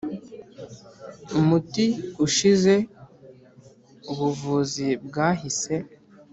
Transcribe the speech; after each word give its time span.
umuti 1.39 1.85
ushize, 2.25 2.75
ubuvuzi 4.11 4.89
bwahise 5.05 5.73